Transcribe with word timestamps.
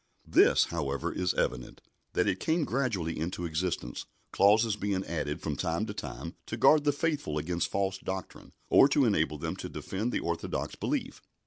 This, 0.25 0.63
however, 0.63 1.13
is 1.13 1.35
evident, 1.35 1.79
that 2.13 2.27
it 2.27 2.39
came 2.39 2.63
gradually 2.65 3.19
into 3.19 3.45
existence, 3.45 4.07
clauses 4.31 4.75
being 4.75 5.05
added 5.05 5.41
from 5.41 5.55
time 5.55 5.85
to 5.85 5.93
time 5.93 6.33
to 6.47 6.57
guard 6.57 6.85
the 6.85 6.91
faithful 6.91 7.37
against 7.37 7.69
false 7.69 7.99
doctrine, 7.99 8.51
or 8.67 8.87
to 8.89 9.05
enable 9.05 9.37
them 9.37 9.55
to 9.57 9.69
defend 9.69 10.11
the 10.11 10.19
orthodox 10.19 10.73
belief. 10.73 11.21